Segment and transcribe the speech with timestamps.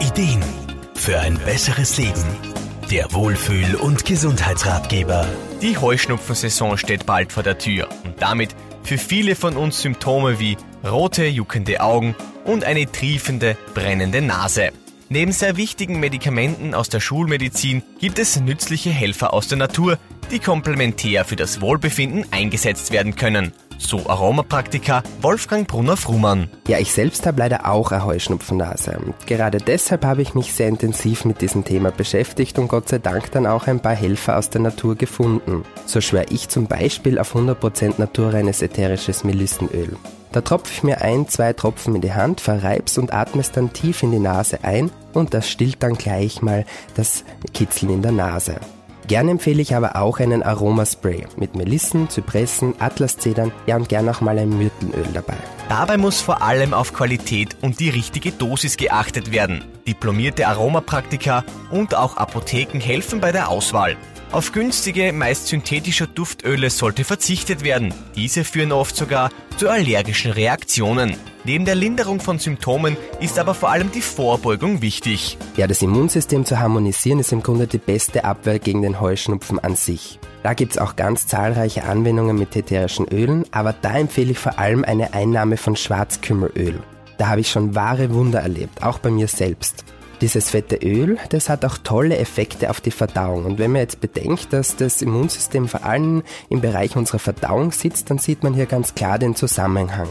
[0.00, 0.40] Ideen
[0.94, 2.24] für ein besseres Leben.
[2.88, 5.26] Der Wohlfühl- und Gesundheitsratgeber.
[5.60, 10.56] Die Heuschnupfensaison steht bald vor der Tür und damit für viele von uns Symptome wie
[10.88, 12.14] rote, juckende Augen
[12.44, 14.70] und eine triefende, brennende Nase.
[15.08, 19.98] Neben sehr wichtigen Medikamenten aus der Schulmedizin gibt es nützliche Helfer aus der Natur,
[20.28, 23.52] die komplementär für das Wohlbefinden eingesetzt werden können.
[23.78, 26.50] So Aromapraktiker Wolfgang Brunner-Frumann.
[26.66, 28.98] Ja, ich selbst habe leider auch eine Heuschnupfennase.
[29.26, 33.30] Gerade deshalb habe ich mich sehr intensiv mit diesem Thema beschäftigt und Gott sei Dank
[33.30, 35.64] dann auch ein paar Helfer aus der Natur gefunden.
[35.86, 39.96] So schwör ich zum Beispiel auf 100% naturreines ätherisches Melissenöl.
[40.32, 43.72] Da tropfe ich mir ein, zwei Tropfen in die Hand, verreib's und atme es dann
[43.72, 48.12] tief in die Nase ein und das stillt dann gleich mal das Kitzeln in der
[48.12, 48.56] Nase.
[49.08, 54.20] Gerne empfehle ich aber auch einen Aromaspray mit Melissen, Zypressen, Atlaszedern, ja und gern auch
[54.20, 55.38] mal ein Myrtenöl dabei.
[55.70, 59.64] Dabei muss vor allem auf Qualität und die richtige Dosis geachtet werden.
[59.86, 63.96] Diplomierte Aromapraktiker und auch Apotheken helfen bei der Auswahl.
[64.30, 67.94] Auf günstige, meist synthetische Duftöle sollte verzichtet werden.
[68.14, 71.16] Diese führen oft sogar zu allergischen Reaktionen.
[71.48, 75.38] Neben der Linderung von Symptomen ist aber vor allem die Vorbeugung wichtig.
[75.56, 79.74] Ja, das Immunsystem zu harmonisieren ist im Grunde die beste Abwehr gegen den Heuschnupfen an
[79.74, 80.18] sich.
[80.42, 84.84] Da gibt's auch ganz zahlreiche Anwendungen mit ätherischen Ölen, aber da empfehle ich vor allem
[84.84, 86.80] eine Einnahme von Schwarzkümmelöl.
[87.16, 89.86] Da habe ich schon wahre Wunder erlebt, auch bei mir selbst.
[90.20, 93.46] Dieses fette Öl, das hat auch tolle Effekte auf die Verdauung.
[93.46, 98.10] Und wenn man jetzt bedenkt, dass das Immunsystem vor allem im Bereich unserer Verdauung sitzt,
[98.10, 100.08] dann sieht man hier ganz klar den Zusammenhang.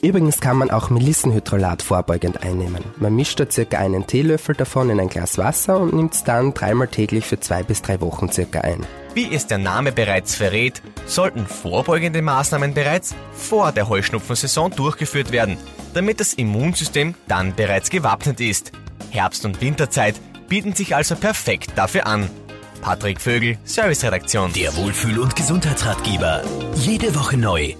[0.00, 2.84] Übrigens kann man auch Melissenhydrolat vorbeugend einnehmen.
[2.98, 6.54] Man mischt da circa einen Teelöffel davon in ein Glas Wasser und nimmt es dann
[6.54, 8.86] dreimal täglich für zwei bis drei Wochen circa ein.
[9.14, 15.56] Wie es der Name bereits verrät, sollten vorbeugende Maßnahmen bereits vor der Heuschnupfensaison durchgeführt werden,
[15.94, 18.70] damit das Immunsystem dann bereits gewappnet ist.
[19.10, 20.14] Herbst- und Winterzeit
[20.48, 22.30] bieten sich also perfekt dafür an.
[22.82, 24.52] Patrick Vögel, Serviceredaktion.
[24.52, 26.44] Der Wohlfühl- und Gesundheitsratgeber.
[26.76, 27.74] Jede Woche neu